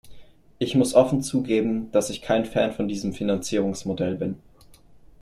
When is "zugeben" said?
1.21-1.91